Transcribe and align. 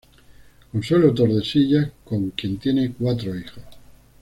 Consuelo 0.71 1.13
Tordesillas 1.13 1.91
con 2.05 2.31
quien 2.31 2.57
tiene 2.57 2.91
cuatro 2.97 3.35
hijos. 3.37 3.61